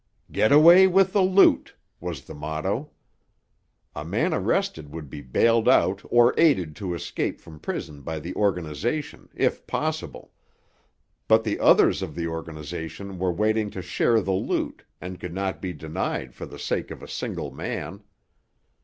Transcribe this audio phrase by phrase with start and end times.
[0.31, 2.89] "Get away with the loot!" was the motto.
[3.95, 8.33] A man arrested would be bailed out or aided to escape from prison by the
[8.33, 15.19] organization, if possible—but the others of the organization were waiting to share the loot and
[15.19, 18.01] could not be denied for the sake of a single man.